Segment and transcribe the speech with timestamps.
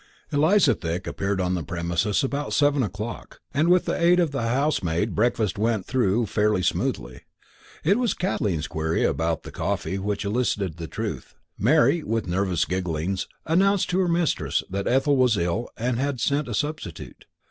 [0.31, 4.41] Eliza Thick appeared on the premises about seven o'clock, and with the aid of the
[4.47, 7.21] housemaid breakfast went through fairly smoothly.
[7.83, 11.35] It was Kathleen's query about the coffee that elicited the truth.
[11.55, 16.47] Mary, with nervous gigglings, announced to her mistress that Ethel was ill and had sent
[16.47, 17.25] a substitute.